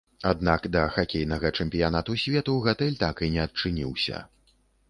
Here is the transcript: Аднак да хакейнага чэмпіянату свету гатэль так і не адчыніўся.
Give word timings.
Аднак 0.29 0.63
да 0.75 0.85
хакейнага 0.95 1.51
чэмпіянату 1.59 2.17
свету 2.23 2.57
гатэль 2.69 2.99
так 3.05 3.25
і 3.29 3.33
не 3.35 3.47
адчыніўся. 3.47 4.27